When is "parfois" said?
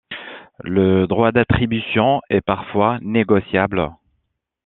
2.41-2.97